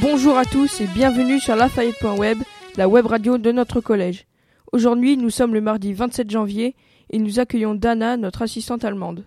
Bonjour 0.00 0.36
à 0.36 0.44
tous 0.44 0.80
et 0.82 0.86
bienvenue 0.86 1.40
sur 1.40 1.56
Lafayette.web, 1.56 2.38
la 2.76 2.88
web 2.88 3.06
radio 3.06 3.38
de 3.38 3.50
notre 3.50 3.80
collège. 3.80 4.26
Aujourd'hui, 4.72 5.16
nous 5.16 5.30
sommes 5.30 5.54
le 5.54 5.62
mardi 5.62 5.94
27 5.94 6.30
janvier 6.30 6.76
et 7.08 7.18
nous 7.18 7.40
accueillons 7.40 7.74
Dana, 7.74 8.16
notre 8.16 8.42
assistante 8.42 8.84
allemande. 8.84 9.24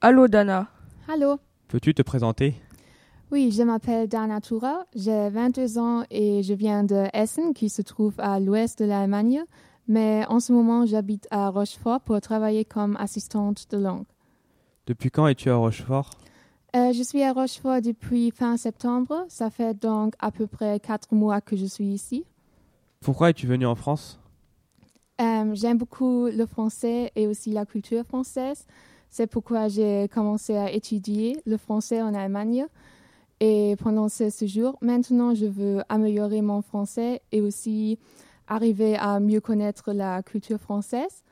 Allô 0.00 0.26
Dana. 0.28 0.68
Allô. 1.06 1.38
Peux-tu 1.68 1.92
te 1.92 2.02
présenter? 2.02 2.54
Oui, 3.30 3.50
je 3.50 3.62
m'appelle 3.62 4.08
Dana 4.08 4.40
Tura, 4.40 4.86
j'ai 4.94 5.28
22 5.28 5.78
ans 5.78 6.04
et 6.10 6.42
je 6.44 6.54
viens 6.54 6.84
de 6.84 7.06
Essen 7.12 7.54
qui 7.54 7.68
se 7.68 7.82
trouve 7.82 8.14
à 8.18 8.38
l'ouest 8.38 8.78
de 8.78 8.84
l'Allemagne, 8.84 9.42
mais 9.88 10.24
en 10.28 10.40
ce 10.40 10.52
moment 10.52 10.86
j'habite 10.86 11.26
à 11.30 11.48
Rochefort 11.48 12.00
pour 12.00 12.20
travailler 12.20 12.64
comme 12.64 12.96
assistante 12.96 13.66
de 13.70 13.78
langue. 13.78 14.06
Depuis 14.86 15.10
quand 15.10 15.26
es-tu 15.26 15.50
à 15.50 15.56
Rochefort? 15.56 16.10
Euh, 16.74 16.92
Je 16.92 17.02
suis 17.02 17.22
à 17.22 17.32
Rochefort 17.32 17.80
depuis 17.80 18.30
fin 18.30 18.56
septembre, 18.56 19.24
ça 19.28 19.50
fait 19.50 19.74
donc 19.74 20.14
à 20.18 20.30
peu 20.30 20.46
près 20.46 20.78
quatre 20.80 21.12
mois 21.14 21.40
que 21.40 21.56
je 21.56 21.66
suis 21.66 21.86
ici. 21.86 22.24
Pourquoi 23.00 23.30
es-tu 23.30 23.46
venu 23.46 23.66
en 23.66 23.74
France? 23.74 24.18
Euh, 25.20 25.54
J'aime 25.54 25.78
beaucoup 25.78 26.26
le 26.26 26.46
français 26.46 27.12
et 27.16 27.26
aussi 27.26 27.52
la 27.52 27.64
culture 27.64 28.04
française. 28.04 28.66
C'est 29.08 29.26
pourquoi 29.26 29.68
j'ai 29.68 30.08
commencé 30.12 30.56
à 30.56 30.70
étudier 30.70 31.38
le 31.46 31.56
français 31.56 32.02
en 32.02 32.12
Allemagne. 32.12 32.66
Et 33.40 33.76
pendant 33.78 34.08
ce 34.08 34.30
séjour, 34.30 34.76
maintenant, 34.80 35.34
je 35.34 35.46
veux 35.46 35.82
améliorer 35.88 36.42
mon 36.42 36.60
français 36.62 37.22
et 37.32 37.40
aussi 37.40 37.98
arriver 38.46 38.96
à 38.96 39.20
mieux 39.20 39.40
connaître 39.40 39.92
la 39.92 40.22
culture 40.22 40.60
française. 40.60 41.22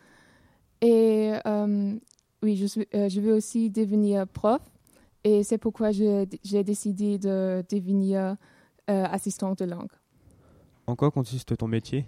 Et 0.80 1.32
euh, 1.46 1.94
oui, 2.42 2.56
je, 2.56 2.66
suis, 2.66 2.86
euh, 2.94 3.08
je, 3.08 3.20
veux 3.20 3.32
aussi 3.34 3.70
devenir 3.70 4.26
prof. 4.26 4.60
Et 5.22 5.42
c'est 5.42 5.58
pourquoi 5.58 5.90
j'ai 5.92 6.26
décidé 6.64 7.18
de 7.18 7.64
devenir 7.70 8.36
euh, 8.90 9.04
assistante 9.04 9.60
de 9.60 9.64
langue. 9.64 9.92
En 10.86 10.96
quoi 10.96 11.10
consiste 11.10 11.56
ton 11.56 11.68
métier? 11.68 12.04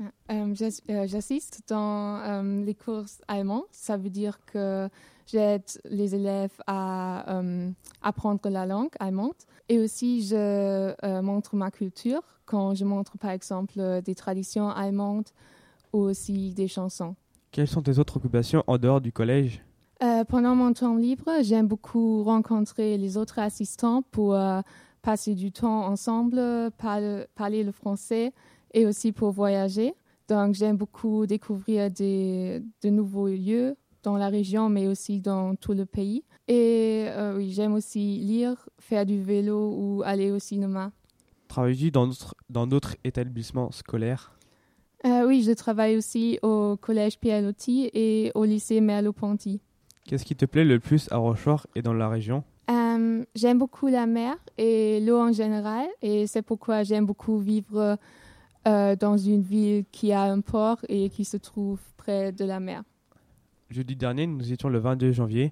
Euh, 0.00 0.54
euh, 0.90 1.06
j'assiste 1.06 1.62
dans 1.68 2.20
euh, 2.20 2.64
les 2.64 2.74
courses 2.74 3.20
allemands. 3.26 3.64
Ça 3.72 3.96
veut 3.96 4.10
dire 4.10 4.38
que 4.46 4.88
j'aide 5.26 5.64
les 5.84 6.14
élèves 6.14 6.56
à 6.66 7.42
apprendre 8.02 8.48
la 8.48 8.66
langue 8.66 8.90
allemande. 9.00 9.34
Et 9.68 9.78
aussi, 9.78 10.26
je 10.26 11.20
montre 11.20 11.56
ma 11.56 11.70
culture 11.70 12.22
quand 12.46 12.74
je 12.74 12.84
montre, 12.84 13.18
par 13.18 13.32
exemple, 13.32 14.00
des 14.02 14.14
traditions 14.14 14.70
allemandes 14.70 15.28
ou 15.92 15.98
aussi 15.98 16.54
des 16.54 16.68
chansons. 16.68 17.14
Quelles 17.50 17.68
sont 17.68 17.82
tes 17.82 17.98
autres 17.98 18.16
occupations 18.16 18.64
en 18.66 18.78
dehors 18.78 19.00
du 19.02 19.12
collège? 19.12 19.62
Pendant 20.28 20.54
mon 20.54 20.72
temps 20.72 20.96
libre, 20.96 21.30
j'aime 21.42 21.66
beaucoup 21.66 22.22
rencontrer 22.22 22.96
les 22.96 23.18
autres 23.18 23.38
assistants 23.38 24.02
pour 24.10 24.34
passer 25.02 25.34
du 25.34 25.52
temps 25.52 25.84
ensemble, 25.86 26.40
parler 26.78 27.64
le 27.64 27.72
français 27.72 28.32
et 28.72 28.86
aussi 28.86 29.12
pour 29.12 29.30
voyager. 29.30 29.94
Donc, 30.28 30.54
j'aime 30.54 30.76
beaucoup 30.76 31.26
découvrir 31.26 31.90
des, 31.90 32.62
de 32.82 32.90
nouveaux 32.90 33.28
lieux 33.28 33.76
dans 34.02 34.16
la 34.16 34.28
région, 34.28 34.68
mais 34.68 34.86
aussi 34.86 35.20
dans 35.20 35.54
tout 35.54 35.72
le 35.72 35.86
pays. 35.86 36.22
Et 36.46 37.06
euh, 37.08 37.36
oui, 37.36 37.50
j'aime 37.50 37.74
aussi 37.74 38.18
lire, 38.18 38.68
faire 38.78 39.04
du 39.04 39.20
vélo 39.22 39.74
ou 39.76 40.02
aller 40.04 40.30
au 40.30 40.38
cinéma. 40.38 40.92
Travailles-tu 41.48 41.90
dans 41.90 42.06
d'autres, 42.06 42.34
dans 42.50 42.66
d'autres 42.66 42.96
établissements 43.04 43.70
scolaires? 43.72 44.38
Euh, 45.06 45.26
Oui, 45.26 45.42
je 45.42 45.52
travaille 45.52 45.96
aussi 45.96 46.38
au 46.42 46.76
collège 46.76 47.18
Pierre-Loti 47.18 47.90
et 47.94 48.32
au 48.34 48.44
lycée 48.44 48.80
Merleau-Ponty. 48.80 49.60
Qu'est-ce 50.04 50.24
qui 50.24 50.36
te 50.36 50.44
plaît 50.44 50.64
le 50.64 50.78
plus 50.78 51.10
à 51.10 51.16
Rochefort 51.16 51.66
et 51.74 51.82
dans 51.82 51.94
la 51.94 52.08
région? 52.08 52.44
Euh, 52.70 53.24
J'aime 53.34 53.58
beaucoup 53.58 53.88
la 53.88 54.06
mer 54.06 54.36
et 54.58 55.00
l'eau 55.00 55.18
en 55.18 55.32
général, 55.32 55.86
et 56.02 56.26
c'est 56.26 56.42
pourquoi 56.42 56.82
j'aime 56.82 57.06
beaucoup 57.06 57.38
vivre 57.38 57.96
euh, 58.66 58.96
dans 58.96 59.16
une 59.16 59.42
ville 59.42 59.84
qui 59.92 60.12
a 60.12 60.22
un 60.22 60.40
port 60.40 60.78
et 60.88 61.10
qui 61.10 61.24
se 61.24 61.36
trouve 61.36 61.80
près 61.96 62.32
de 62.32 62.44
la 62.44 62.60
mer. 62.60 62.82
Jeudi 63.70 63.96
dernier, 63.96 64.26
nous 64.26 64.52
étions 64.52 64.68
le 64.68 64.78
22 64.78 65.12
janvier. 65.12 65.50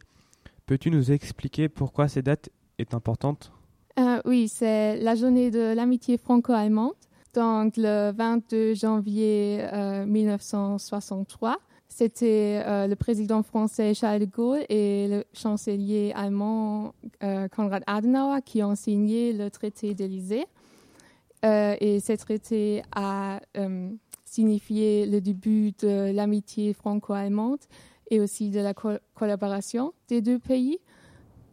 Peux-tu 0.67 0.91
nous 0.91 1.12
expliquer 1.12 1.69
pourquoi 1.69 2.09
cette 2.09 2.27
date 2.27 2.50
est 2.78 2.95
importante? 2.95 3.53
Euh, 3.99 4.21
Oui, 4.25 4.49
c'est 4.49 4.97
la 4.97 5.15
journée 5.15 5.50
de 5.50 5.75
l'amitié 5.75 6.19
franco-allemande. 6.19 6.95
Donc 7.33 7.77
le 7.77 8.12
22 8.12 8.75
janvier 8.75 9.65
1963, 10.06 11.50
euh, 11.50 11.55
c'était 11.89 12.87
le 12.89 12.95
président 12.97 13.43
français 13.43 13.95
Charles 13.95 14.21
de 14.21 14.25
Gaulle 14.25 14.65
et 14.69 15.06
le 15.09 15.25
chancelier 15.33 16.12
allemand 16.15 16.95
Konrad 17.53 17.83
Adenauer 17.87 18.41
qui 18.45 18.62
ont 18.62 18.75
signé 18.75 19.33
le 19.33 19.50
traité 19.50 19.95
d'Élysée. 19.95 20.47
Euh, 21.47 21.77
et 21.81 22.01
ce 22.01 22.12
traité 22.12 22.83
a 22.95 23.41
euh, 23.57 23.91
signifié 24.25 25.07
le 25.07 25.21
début 25.21 25.73
de 25.79 26.11
l'amitié 26.12 26.73
franco-allemande 26.73 27.61
et 28.11 28.21
aussi 28.21 28.51
de 28.51 28.61
la 28.61 28.75
collaboration 28.75 29.93
des 30.09 30.23
deux 30.23 30.39
pays, 30.39 30.79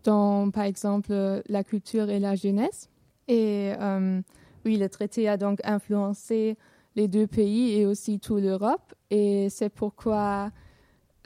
dans 0.03 0.49
par 0.51 0.63
exemple 0.63 1.41
la 1.47 1.63
culture 1.63 2.09
et 2.09 2.19
la 2.19 2.35
jeunesse. 2.35 2.89
Et 3.27 3.73
euh, 3.79 4.21
oui, 4.65 4.77
le 4.77 4.89
traité 4.89 5.29
a 5.29 5.37
donc 5.37 5.59
influencé 5.63 6.57
les 6.95 7.07
deux 7.07 7.27
pays 7.27 7.73
et 7.79 7.85
aussi 7.85 8.19
toute 8.19 8.41
l'Europe. 8.41 8.93
Et 9.09 9.49
c'est 9.49 9.69
pourquoi 9.69 10.51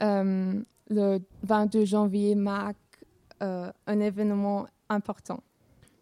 le 0.00 1.18
22 1.42 1.84
janvier 1.84 2.34
marque 2.34 2.76
un 3.40 4.00
événement 4.00 4.66
important. 4.88 5.42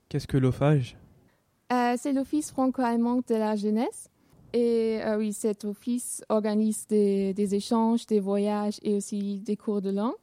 Qu'est-ce 0.09 0.27
que 0.27 0.37
l'OFAGE? 0.37 0.97
Euh, 1.73 1.95
c'est 1.97 2.13
l'Office 2.13 2.51
franco-allemand 2.51 3.23
de 3.27 3.35
la 3.35 3.57
jeunesse. 3.57 4.11
Et 4.53 5.01
euh, 5.05 5.19
oui, 5.19 5.33
cet 5.33 5.65
office 5.65 6.23
organise 6.29 6.87
des, 6.87 7.55
échanges, 7.55 8.07
des 8.07 8.21
voyages 8.21 8.79
et 8.83 8.95
aussi 8.95 9.41
des 9.41 9.57
cours 9.57 9.83
de 9.83 9.91
langue. 9.91 10.15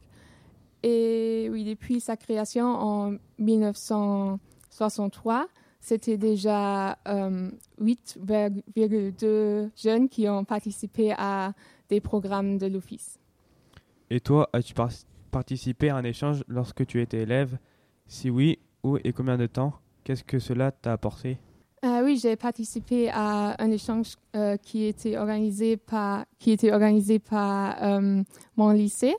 Et 0.81 1.49
oui, 1.51 1.65
depuis 1.65 1.99
sa 1.99 2.17
création 2.17 2.65
en 2.65 3.17
1963, 3.37 5.47
c'était 5.79 6.17
déjà 6.17 6.97
8,2 7.05 9.13
euh, 9.23 9.69
jeunes 9.75 10.09
qui 10.09 10.27
ont 10.27 10.45
participé 10.45 11.13
à 11.17 11.53
des 11.89 12.01
programmes 12.01 12.57
de 12.57 12.65
l'Office. 12.67 13.19
Et 14.09 14.19
toi, 14.19 14.49
as-tu 14.53 14.73
participé 15.31 15.89
à 15.89 15.97
un 15.97 16.03
échange 16.03 16.43
lorsque 16.47 16.85
tu 16.85 17.01
étais 17.01 17.19
élève? 17.19 17.57
Si 18.07 18.29
oui, 18.29 18.59
où 18.83 18.97
et 19.03 19.13
combien 19.13 19.37
de 19.37 19.47
temps? 19.47 19.73
Qu'est-ce 20.03 20.23
que 20.23 20.39
cela 20.39 20.71
t'a 20.71 20.93
apporté? 20.93 21.37
Euh, 21.85 22.03
Oui, 22.03 22.17
j'ai 22.17 22.35
participé 22.35 23.09
à 23.09 23.61
un 23.61 23.71
échange 23.71 24.15
euh, 24.35 24.57
qui 24.57 24.85
était 24.85 25.17
organisé 25.17 25.77
par, 25.77 26.25
qui 26.39 26.51
était 26.51 26.71
organisé 26.71 27.19
par 27.19 27.81
euh, 27.81 28.21
mon 28.57 28.71
lycée. 28.71 29.15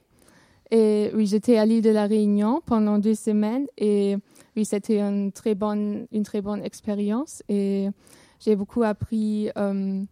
Et 0.71 1.11
oui, 1.15 1.27
j'étais 1.27 1.57
à 1.57 1.67
l'île 1.67 1.83
de 1.83 1.91
la 1.91 2.07
Réunion 2.07 2.63
pendant 2.65 2.99
deux 2.99 3.15
semaines 3.15 3.67
et 3.77 4.17
oui, 4.57 4.65
c'était 4.65 5.01
une 5.01 5.31
très 5.31 5.55
bonne, 5.55 6.07
une 6.11 6.23
très 6.23 6.41
bonne 6.41 6.63
expérience 6.63 7.43
et 7.49 7.89
j'ai 8.41 8.57
beaucoup 8.57 8.83
appris 8.83 9.51
mm, 9.55 10.05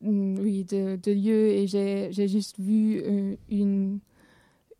oui, 0.00 0.64
de, 0.64 1.12
lieux 1.12 1.48
et 1.48 1.66
j'ai, 1.66 2.08
j'ai 2.10 2.26
juste 2.26 2.58
vu 2.58 3.38
une, 3.50 4.00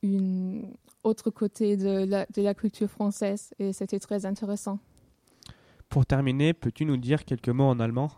une 0.02 0.73
autre 1.05 1.31
côté 1.31 1.76
de 1.76 2.05
la, 2.05 2.26
de 2.35 2.43
la 2.43 2.55
culture 2.55 2.88
française 2.88 3.52
et 3.58 3.73
c'était 3.73 4.00
très 4.00 4.25
intéressant. 4.25 4.79
Pour 5.96 6.04
terminer, 6.04 6.52
peux-tu 6.52 6.84
nous 6.84 6.98
dire 6.98 7.25
quelques 7.25 7.48
mots 7.48 7.70
en 7.70 7.81
allemand? 7.81 8.10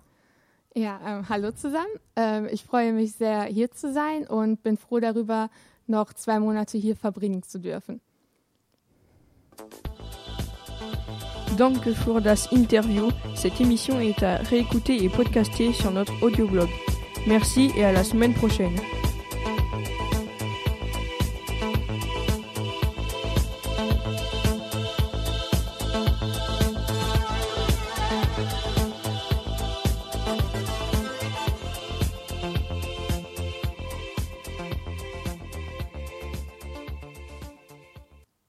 Ja, 0.74 0.98
ähm, 1.06 1.28
hallo 1.28 1.52
zusammen. 1.52 1.86
Ähm, 2.16 2.48
ich 2.50 2.64
freue 2.64 2.92
mich 2.92 3.12
sehr, 3.12 3.44
hier 3.44 3.70
zu 3.70 3.92
sein 3.92 4.26
und 4.26 4.64
bin 4.64 4.76
froh 4.76 4.98
darüber, 4.98 5.48
noch 5.86 6.12
zwei 6.12 6.40
Monate 6.40 6.76
hier 6.76 6.96
verbringen 6.96 7.44
zu 7.44 7.60
dürfen. 7.60 8.00
Danke 11.56 11.94
für 11.94 12.20
das 12.20 12.50
Interview. 12.50 13.10
Cette 13.36 13.60
émission 13.60 14.00
est 14.00 14.24
à 14.24 14.38
réécouter 14.38 15.04
et 15.04 15.08
podcaster 15.08 15.72
sur 15.72 15.92
notre 15.92 16.20
audioblog. 16.20 16.68
Merci 17.28 17.70
et 17.76 17.84
à 17.84 17.92
la 17.92 18.02
semaine 18.02 18.34
prochaine. 18.34 18.74